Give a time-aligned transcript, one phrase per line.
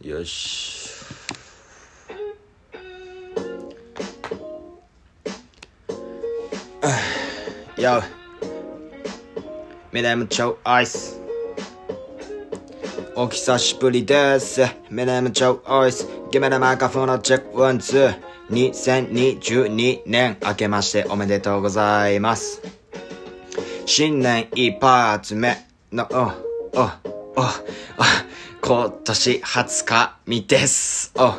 [0.00, 0.90] よし。
[7.78, 8.02] よ。
[9.92, 11.20] ミネムチョウアイス。
[13.16, 14.62] お久しぶりです。
[14.90, 16.08] ミネムチョウアイス。
[16.30, 18.34] ギメラマーカフォンのチェックワンツー。
[18.50, 22.60] 2022年明けましておめでとうございます。
[23.86, 25.56] 新年一発目
[25.92, 26.16] の、お、
[26.78, 27.44] お、お、お、
[28.66, 31.12] 今年20日みです。
[31.16, 31.34] お、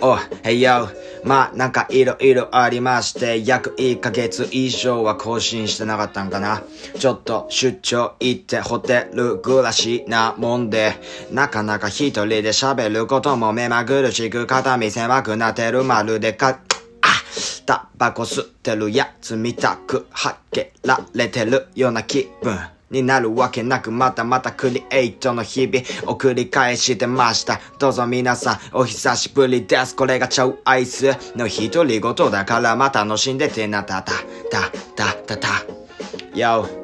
[0.00, 0.88] お、お、へいよ。
[1.24, 6.62] まあ、なんかいろいろありまして、約1ヶ月以上は更新してなかったんかな。
[6.96, 10.92] ちょっと出張行ってホテル暮らしなもんで、
[11.32, 17.08] なかなか一人で喋ることも目まぐるしく肩身狭くなってるまるでか、あ
[17.66, 22.56] タバコ吸ってるやつ見たくはけられてるような気分
[22.92, 27.60] になるわけなくまたまたクリエイトの日々を繰り返してました。
[27.78, 29.96] どうぞ皆さんお久しぶりです。
[29.96, 34.12] これが超アイスの独り言だからまた楽しんでてなたた
[34.50, 35.48] たたたた。
[36.38, 36.81] よ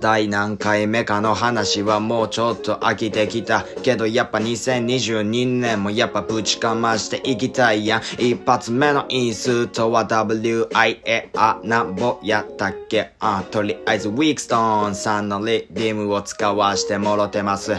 [0.00, 3.66] 第何回目かの話はもうちょっと飽きてきた。
[3.82, 8.00] けどやっぱ2022年もやっぱぶちかましていきたいやん。
[8.18, 13.12] 一発目のインストは WIA あ、なんぼやったっけ？
[13.20, 17.72] あ、とりあえずウィークストーンさんのリディムを使わしてもろてます。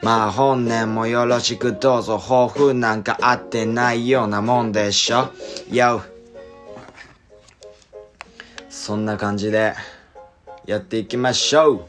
[0.00, 5.30] まあ本年もよろしくどうぞ抱負なんかあってないようなもんでしょ？
[5.72, 6.02] よ。
[8.70, 9.74] そんな感じで。
[10.66, 11.84] やっていきましょう。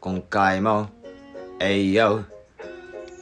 [0.00, 0.88] 今回も。
[1.58, 2.24] えいよ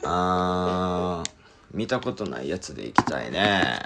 [0.03, 1.29] あー
[1.71, 3.79] 見たことないやつでいきたいね。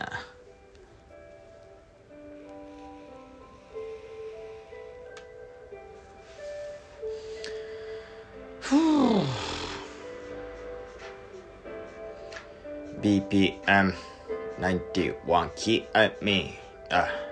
[13.01, 16.53] BPM91 キーミ
[16.91, 17.28] あ。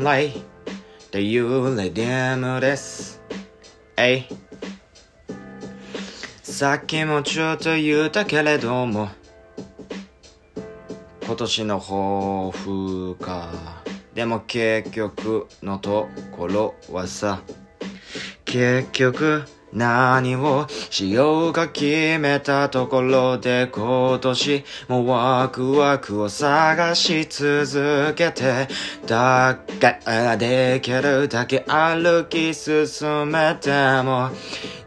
[0.00, 0.32] ンライっ
[1.10, 3.20] ていうレディアムです。
[3.98, 4.24] えい。
[6.42, 9.10] さっきもちょっと言ったけれども、
[11.22, 13.50] 今年の抱負か。
[14.14, 17.42] でも結局のところはさ、
[18.46, 28.68] 結局何をしようか決めたところで今年もワクワクを探し続けて
[29.06, 33.70] だからできるだけ歩き進めて
[34.02, 34.30] も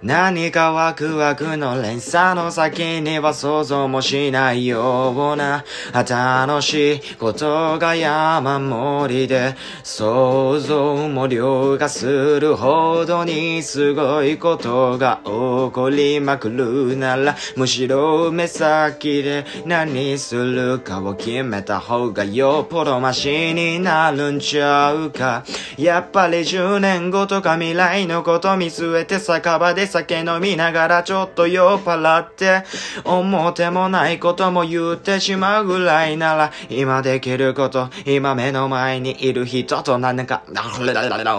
[0.01, 15.31] 何かワクワクの連鎖の先には想像もしないような楽しいことが山盛りで想像も凌駕するほどにすごいことが起
[15.71, 25.43] こりまくるならむしろ目先で何するかを決めた方がよっぽどマシになるんちゃうか。
[25.77, 32.63] やっぱり10年後とか未来のこと見据えて酒場で酒飲みながらちょっと酔っ払って
[33.03, 40.43] 思ってもないことも言ってしまうぐらいなら今できること今目の前にいる人と何か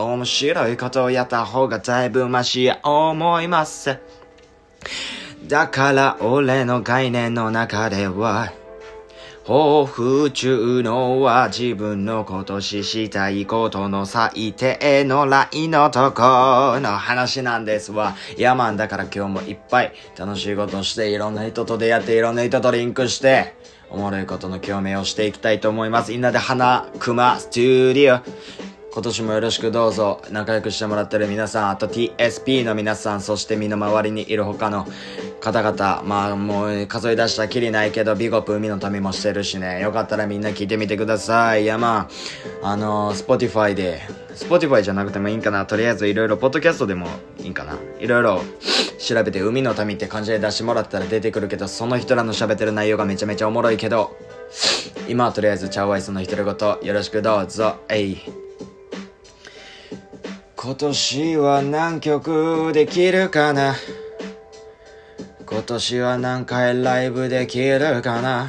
[0.04, 3.98] 面白いことをやった方がだいぶマシや思思います
[5.46, 8.52] だから俺の概念の中では
[9.46, 16.22] 抱負中のは自分の今年したいことの最低のラインのとこ
[16.80, 18.16] の話なんですわ。
[18.38, 23.54] いやまんだから今日もいっぱい楽しいことしていろんな人と出会っていろんな人とリンクして
[23.90, 26.10] おもろいことの共鳴をしていきたいと思います。
[26.10, 28.20] みんなで花熊スタジオ
[28.94, 34.86] 今年もよろしくどうぞ仲良くしてもらってる皆さん、あと TSP の皆さん、そして身の回りにいる他の
[35.40, 41.64] 方々、まあもう数え出したきりないけど、ビゴプ海の民もしてるしね、よかったらみんな聞いてみてください。
[41.64, 42.08] いやま
[42.62, 44.00] あ、あのー、Spotify で、
[44.36, 47.08] Spotify じゃなくてもいいんかな、とりあえずいろいろ、ポッドキャストでも
[47.40, 47.76] いいんかな。
[47.98, 48.42] いろいろ
[49.00, 54.16] 調べて海の民って感じで出してもらったら出てくるけど、その人らの喋ってる内容がめちゃめちゃおもろいけど、
[55.08, 57.74] 今はとりあえずチャウワイスの独り言よろしくどうぞ。
[57.88, 58.43] えい。
[60.64, 63.74] 今年は何曲できるかな？
[65.44, 68.48] 今年は何回ライブできるかな？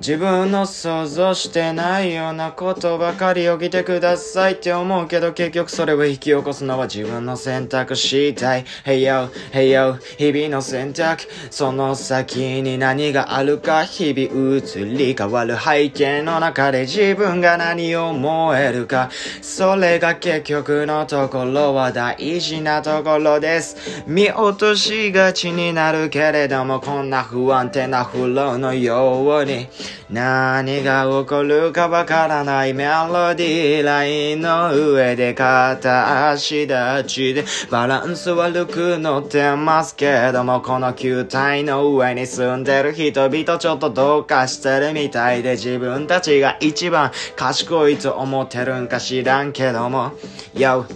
[0.00, 19.10] 自分の想像してないようなことばかり起きてくださいって思うけど結局それを引き起こすのは自分の選択したい Hey yo, hey yo 日々の選択その先に何があるか日々移り変わる背景の中で自分が何を思えるか
[19.42, 23.76] それが結局のところは大事なところです。
[24.06, 29.68] 見落としがちになるけれどもこんな不安定なフローのように。
[30.10, 50.12] 何が起こるかわからないメロディーラインの上で片足立ちでバランス悪く乗ってますけどもこの球体の上に住んでる人々ちょっとどうかしてるみたいで自分たちが一番賢いと思ってるんか知らんけども
[50.54, 50.86] Yo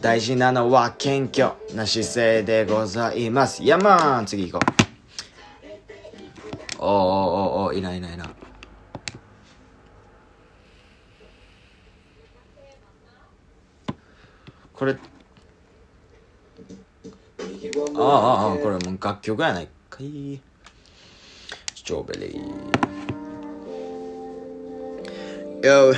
[0.00, 3.64] 大事なのは謙虚な姿勢でございます。
[3.64, 4.76] ヤマン次行こう。
[6.78, 7.45] おおーおー
[7.76, 8.28] いないいないな。
[14.72, 14.96] これ、あ
[18.02, 20.40] あああ、これもう楽曲やないかい。
[21.74, 22.86] ストロベリー。
[25.62, 25.94] Yo.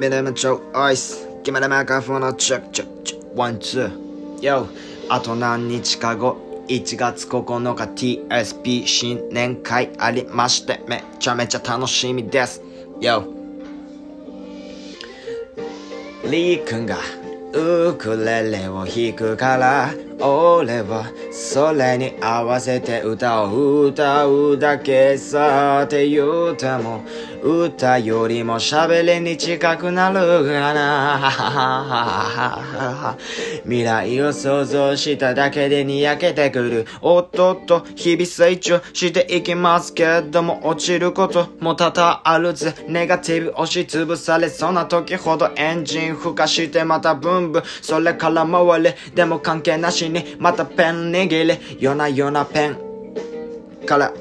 [0.00, 1.28] 目玉超アイス。
[1.44, 3.38] 決まりマカフォンのチェックチェックチェック。
[3.38, 4.40] ワンツー。
[4.40, 4.66] Yo.
[5.08, 6.49] あと何日か後。
[6.70, 12.62] 1月9日 TSP 新年会ありましてめちゃめちゃ楽しみです。
[13.00, 13.24] Yo.
[16.30, 16.96] リー君が
[17.52, 19.92] ウクレレを弾くから
[20.24, 27.02] 俺はそれに合わせて歌を歌うだけさって言うても
[27.42, 31.30] 歌よりも喋りに近くなるかな
[33.64, 52.78] 未来を想像しただけでにやけてくるおっとっと日々成長していきますけども落ちることも多々あるぜネガティブ押しつぶされそうな時ほどエンジン吹かしてまたブンブンそれから回れでも関係なしにまたペン握れ夜な夜なペン
[53.86, 54.12] から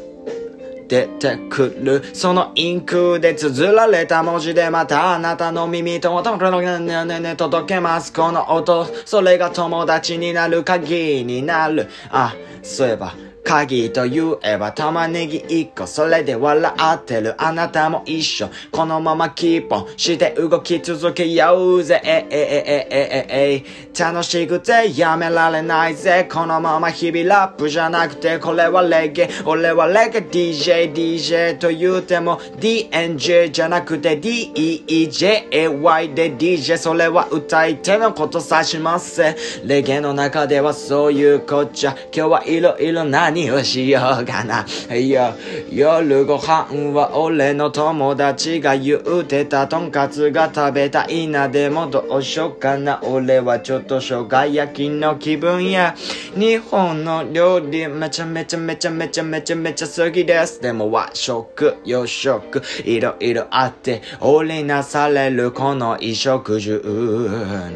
[0.90, 2.04] 出てくる。
[2.14, 8.12] そのインクで綴られた文字でまたあなたの耳と音のねねね届けます。
[8.12, 11.88] この音それが友達になる鍵になる。
[12.10, 12.34] あ
[12.64, 13.14] そういえば
[13.44, 15.38] 鍵と言えば玉ねぎ。
[15.38, 18.50] 一個それで笑ってるあなたも一緒。
[18.72, 22.02] このままキーポンして動き続けようぜ。
[22.04, 26.28] えええええええ楽しくてやめられないぜ。
[26.32, 29.30] このまま日々ラップじゃなくてこれはレゲエ。
[29.46, 30.22] 俺はレゲエ。
[30.22, 36.34] DJ DJ と言うても DNJ じゃなくて DEEJAY で。
[36.34, 39.22] DJ それは歌い手のこと指します。
[39.66, 41.96] レゲエの中ではそういうこっちゃ。
[42.14, 44.66] 今日はいろいろない何をしようかな。
[44.96, 45.36] いや
[45.72, 51.48] 夜ご飯は俺の友達が言うてたとんかつが食べたいな。
[51.48, 53.00] でもどうしようかな。
[53.04, 55.96] 俺はちょっと生姜焼きの気分や。
[56.36, 60.60] 日本の料理めちゃめちゃめちゃめちゃめちゃめちゃ好きです。
[60.60, 66.81] でも和食洋食いろいろあって織りなされるこの衣食住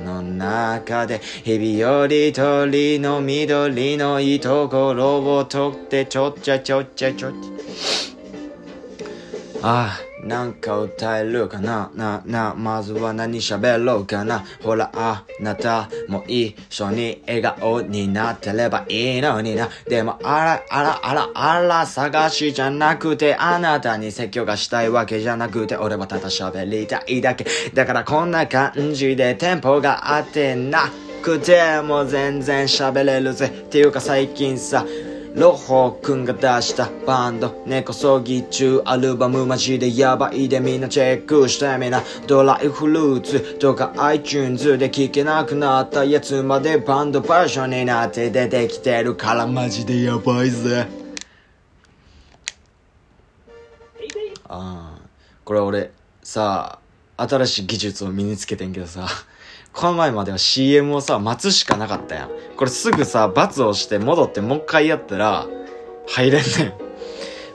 [0.03, 7.53] の中で日々より鳥の緑のいいところを取ってちょっちゃちょっちゃちょっちゃ
[9.65, 11.89] ああ、なんか歌えるかな？
[11.95, 14.43] な、な、まずは何喋ろうかな？
[14.61, 19.69] ほら、あなたも一緒に笑顔になってればいいのにな。
[19.87, 27.45] でも、あら、あら、あら、あら、探しじゃなくて、あなたに説教がしたいわけじゃなくて、俺はただ喋りたいだけ。
[27.73, 30.89] だからこんな感じでテンポがあってな
[31.21, 33.47] くても全然喋れるぜ。
[33.47, 34.85] っていうか最近さ、
[35.35, 37.63] ロホくんが出したバンド。
[37.65, 42.03] 根こそぎ中アルバムマジでやばいでみんなチェックしてみな。
[42.27, 50.87] ドライフルーツとか iTunes で聴けなくなったやつまでバンドバージョンになって出てきてるからマジでやばいぜ。
[54.45, 54.99] ああ
[55.43, 56.77] これ俺さ
[57.17, 59.07] 新しい技術を身につけてんけどさ。
[59.73, 62.29] この前までは CM をさ、待つしかなかったやん。
[62.55, 65.47] これすぐさ、罰をして戻ってもう一回やったら、
[66.07, 66.49] 入れんね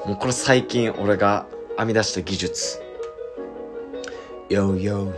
[0.04, 0.08] ん。
[0.08, 1.46] もうこれ最近俺が
[1.76, 2.82] 編み出した技術。
[4.48, 5.12] よよ。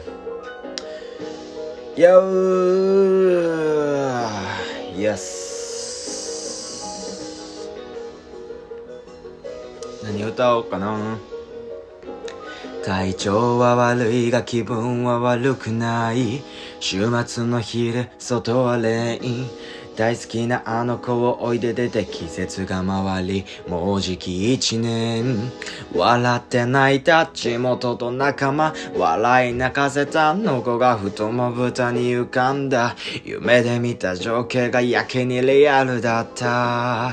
[1.97, 3.41] よー。
[4.97, 5.41] イエス。
[10.05, 11.17] 何歌おうかな。
[12.85, 16.43] 体調は悪いが気分は悪くない
[16.81, 19.47] 週末の日で外はレイン
[19.97, 25.53] 大好きなあの子をおいで出て季節が回りもうじき一年。
[25.95, 32.97] 笑って泣いた地元と仲間笑い泣かせたの子が太も豚に浮かんだ。
[33.25, 37.13] 夢で見た情景がやけにリアルだった。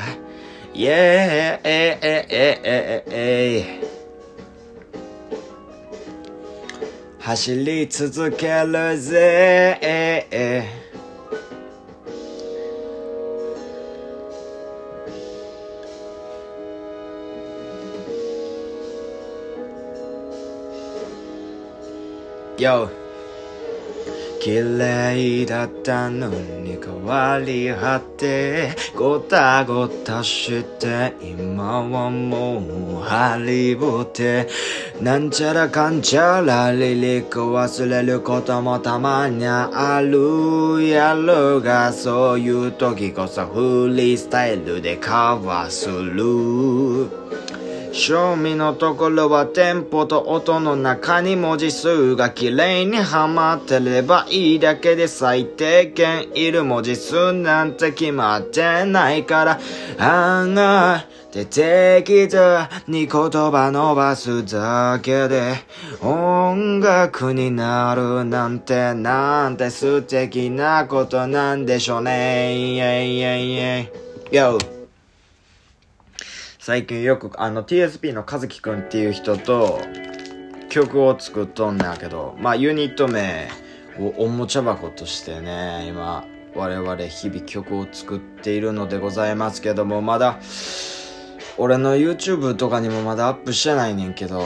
[0.73, 3.86] Yeah, えええ
[7.27, 10.63] 走り続けるぜ。
[22.57, 22.89] よ
[24.39, 34.47] 綺麗だったのに変わり果てごたごたして今はもうハリボテ
[35.01, 47.27] なんちゃらかんちゃらリリック忘れることもたまにあるやろがそういう時こそフリースタイルでカバーする。
[47.93, 59.59] 賞味のところはテンポと音の中に文字数が綺麗にはまってればいいだけで最低限いる文字数なんて決まってないから。
[59.99, 60.53] あん
[61.27, 65.55] なで適当に言葉伸ばすだけで
[66.01, 72.75] 音楽になるなんてなんて素敵なことなんでしょうね。
[72.75, 73.89] イェイイェイイェイ。
[74.31, 74.57] Yo!
[76.59, 79.79] 最近よくあの TSP の和樹くんっていう人と
[80.69, 83.49] 曲を作っとんだけど、まあユニット名
[83.99, 90.39] をおもちゃ箱としてね、今我々日々曲を作っているのでございますけども、まだ
[91.57, 94.45] 俺の YouTube とかにもまだアップしてないねんけど、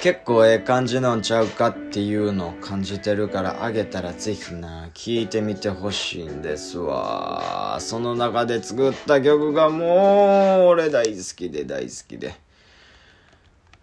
[0.00, 7.78] 結構ええ感じなんちゃうかっていうのを感じてるからあげたらぜひな聞いてみてほしいんですわ。
[7.80, 12.34] その中で作った曲がもう俺大好きで大好きで。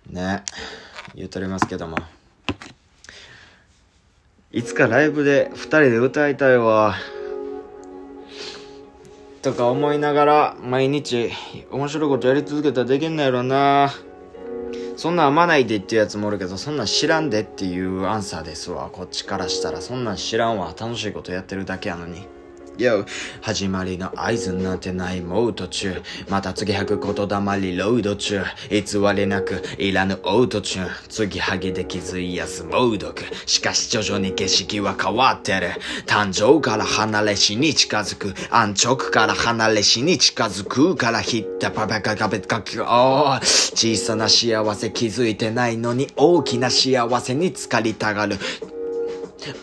[0.09, 0.43] ね。
[1.13, 1.97] 言うとりますけども。
[4.51, 6.95] いつかライブで2人で歌いたいわ。
[9.45, 11.29] とか思いながら毎日
[11.69, 13.93] 面白いことやり続けたらできんのやろな
[14.95, 18.89] そんなん編まないでっていうやつもおるけど、そんなん知らんでっていうアンサーですわ。
[18.91, 19.81] こっちからしたら。
[19.81, 20.73] そんなん知らんわ。
[20.79, 22.27] 楽しいことやってるだけやのに。
[22.77, 23.05] Yo
[23.41, 26.01] 始まりの合図なんてないもう途中。
[26.29, 28.43] また次吐く言霊リロード中。
[28.69, 28.81] 偽
[29.15, 33.23] りなくいらぬオートチューン次ハゲで気づいやす猛毒。
[33.45, 35.69] しかし徐々に景色は変わってる。
[36.05, 38.33] 誕生から離れしに近づく。
[38.49, 48.37] 安直から離れしに近づくからヒッタパパカカベカキ小さな幸せ気づいてないのに大きな幸せに浸かりたがる。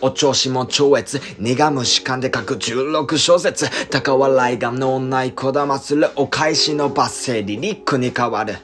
[0.01, 8.55] お調子も超越、苦虫噛んで書く16小節、高笑いが脳内こだまするお返しのバッセリリックに変わる。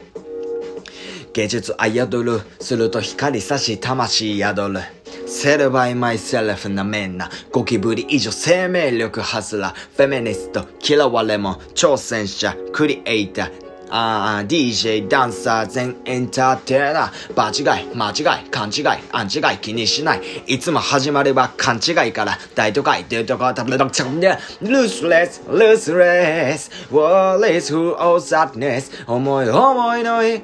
[1.33, 4.79] 芸術あやどる、すると光差し魂宿る。
[5.27, 7.29] セルバイマイセルフなめんな。
[7.51, 9.69] ゴキブリ以上生命力ハズラ。
[9.95, 17.33] フェミニスト、嫌われも挑戦者、クリエイター、あー DJ、ダンサー、全エンターテイナー。
[17.33, 20.21] 場違い、間違い、勘違い、勘違い、気にしない。
[20.47, 30.41] いつも始まれば勘違いから、大都会、デートが食べなくちゃんで、looseless, looseless, what is who all sadness, 思い思いのい。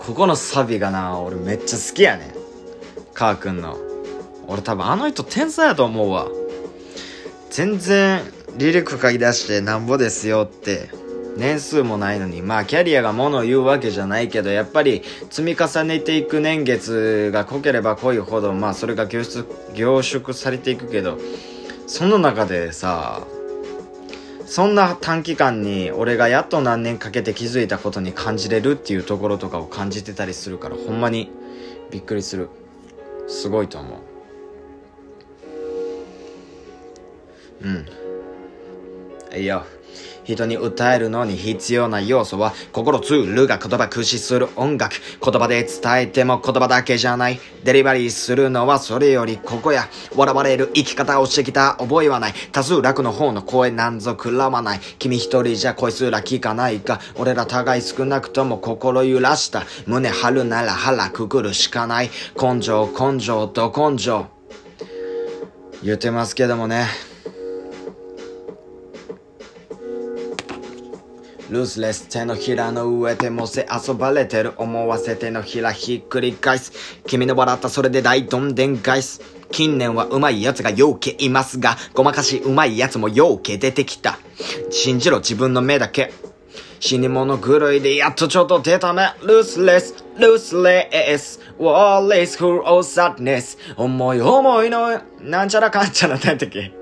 [0.00, 2.32] ここのサビがな、俺めっちゃ好きやねん。
[3.14, 3.76] カー君の。
[4.46, 6.28] 俺多分あの人天才やと思うわ。
[7.50, 8.22] 全然、
[8.58, 10.90] リリック書き出してなんぼですよって。
[11.36, 12.42] 年数もないのに。
[12.42, 21.18] まあキャリアがものを言うわけじゃないけどやっぱり積み重ねていく年月が濃ければ濃いほどまあそれが凝縮凝縮されていくけど
[21.86, 23.24] その中でさ
[24.46, 31.30] そんな短期間に俺がやっと何年かけて気づいたことに感じれるっていうところとかを感じてたりするからほんまに
[31.92, 32.50] びっくりする。
[33.28, 33.98] すごいと思う。
[37.64, 38.07] うん。
[39.36, 39.64] いや、
[40.24, 44.96] 人に訴えるのに必要な要素は、心ツールが言葉駆使する音楽。
[45.24, 47.40] 言葉で伝えても言葉だけじゃない。
[47.64, 49.88] デリバリーするのはそれよりここや。
[50.14, 52.34] 笑われる生き方をしてきた覚えはない。
[52.52, 54.80] 多数楽の方の声なんぞくらまない。
[54.98, 57.00] 君一人じゃ声すら聞かないか。
[57.16, 59.64] 俺ら互い少なくとも心揺らした。
[59.86, 62.10] 胸張るなら腹くくるしかない。
[62.40, 64.26] 根性、根性と根性。
[65.82, 67.07] 言ってますけどもね。
[71.50, 76.72] ルースレス手のひらの上でもせ遊ばれてる思わせてのひらひっくり返す
[77.06, 84.18] 君の笑ったそれで大どんでん返す近年はうまい奴がようけいますがごまかしうまい奴もようけ出てきた
[84.70, 86.12] 信じろ自分の目だけ
[86.80, 89.14] 死に物狂いでやっとちょっと出たね。
[89.22, 93.58] Looseless, looseless, walless, full of sadness.
[93.76, 96.77] 思い思いの、なんちゃらかんちゃらなんだっけ。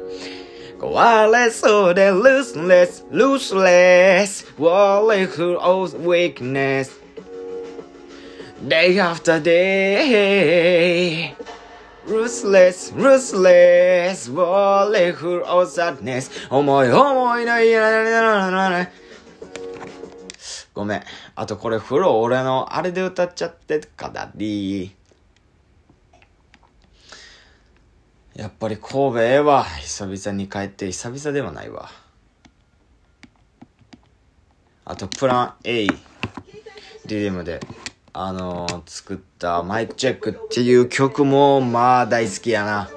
[0.78, 6.90] 壊れそうで looseless, looseless, walless, full of weakness.
[8.66, 11.34] Day after day.
[12.06, 16.30] Ruthless, ruthless, walless, full of sadness.
[16.50, 18.90] 思い思いの、いやららららら
[20.72, 21.02] ごめん。
[21.34, 24.94] あとこれ風呂俺のあれで歌っちゃってからり。
[28.36, 29.64] やっぱり神戸ええわ。
[29.64, 31.88] 久々に帰って久々ではないわ。
[34.84, 35.86] あとプラン A。
[37.06, 37.60] リリムで、
[38.12, 42.90] あのー、作ったマイクチェックっていう曲もまあ大好きやな。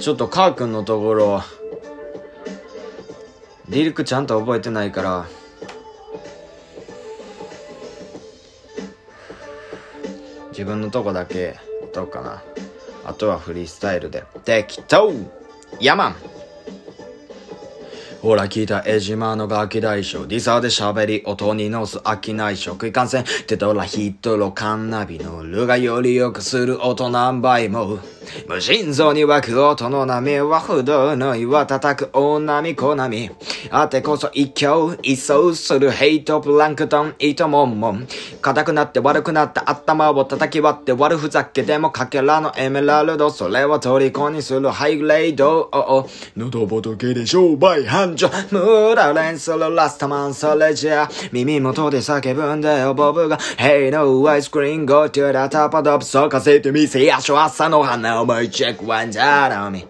[0.00, 1.42] ちょっとカー君のところ、
[3.68, 5.26] リリックちゃんと覚えてないから、
[10.52, 11.58] 自分のとこだけ
[11.92, 12.42] どうかな
[13.04, 15.12] あとはフリースタイルで適当
[15.80, 16.16] ヤマン
[18.22, 20.26] ほら聞いた江島のガキ大将。
[20.26, 23.24] ディサーで喋り、音に乗す飽きない食い感染。
[23.46, 27.98] テトラヒットロカンナビのルがより良くする音何倍も。
[28.48, 33.30] 無心臓に湧く音の波は不動の岩叩く大波小波。
[33.70, 38.06] あてこそ一挙一掃するヘイトプランクトン糸もんもん。
[38.40, 43.30] 硬くなって悪くなった頭を叩き割って悪ふざけでもかけらのエメラルド。
[43.30, 45.70] それは虜にするハイグレード。
[46.36, 48.30] 喉仏で商売繁盛。
[48.50, 51.08] ムラレンするラスタマンそれじゃ。
[51.32, 53.38] 耳元で叫ぶんだよボブが。
[53.58, 59.70] Hey no ice cream go to the top of the そうかせてみせやしょ朝の花を my check one down on
[59.70, 59.84] me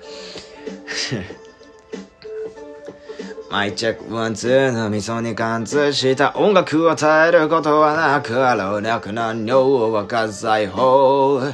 [3.51, 11.53] マイチェックワンツーの味噌に貫通した音楽を耐えることはなくあろうなく何を分か裁縫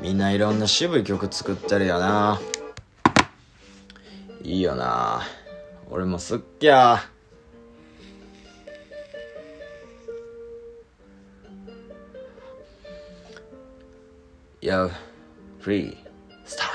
[0.00, 2.40] みんないろんな渋い曲作ってるよな。
[4.42, 5.22] いいよな。
[5.90, 7.02] 俺もすっきゃ。
[14.68, 14.90] Yo,
[15.62, 15.96] free
[16.44, 16.68] style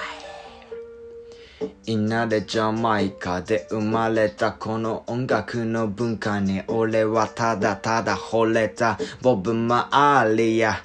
[1.86, 8.97] 稲でジャマイカで生まれたこの音楽の文化に俺はただただ惚れた。
[9.21, 10.82] ボブ・マーリア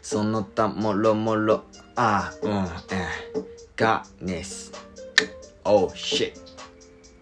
[0.00, 1.64] その他もろもろ
[1.96, 2.64] あうん
[2.96, 3.06] え
[3.76, 4.72] ガネス。
[5.64, 6.45] Oh shit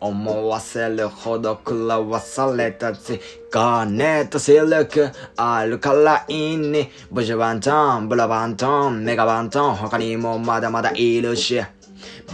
[0.05, 3.21] 思わせるほど食らわされたぜ。
[3.51, 6.90] ガーネットシルクあるからいいに。
[7.11, 11.62] ブジュバントン、ブラバントン、メガバントン、他にもまだまだいるし。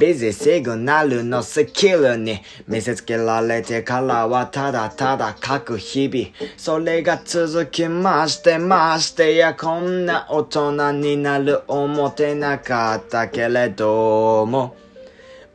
[0.00, 6.28] ビジシグナルのスキルに見せつけられてからはただただ書く日々。
[6.56, 14.74] それが続きましてましてやこんな大人になる思ってなかったけれども。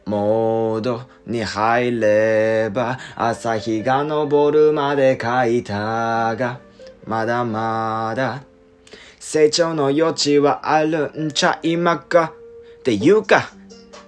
[0.05, 6.59] モードに入れば朝日が昇るまで書いたが
[7.07, 8.43] まだまだ
[9.19, 12.33] 成長の余地はあるんちゃいまか？
[12.79, 13.49] っていうか？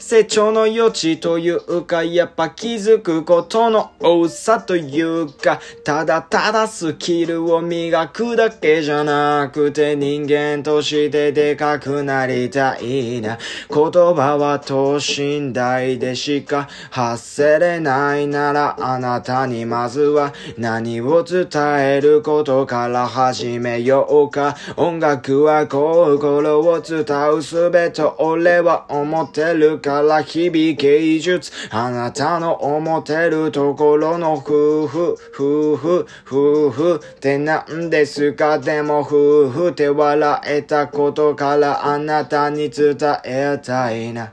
[0.08, 13.38] 成長の余地というか、やっぱ気づくことの多さというか、ただただスキルを磨くだけじゃなくて人間としてでかくなりたいな。
[13.70, 24.56] 言葉は等身大でしか発せれないならあなたにまずは何を伝えることから始めようか。
[24.78, 31.52] 音楽は心を伝うすべて俺は思ってるかから日々芸術。
[31.72, 44.32] あなたの思ってるところの夫婦、夫婦、夫婦って何ですかでも夫婦って笑えたことからあなたに伝えたいな。